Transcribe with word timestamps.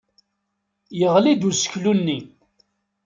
Yeɣli-d 0.99 1.47
useklu-nni. 1.49 2.19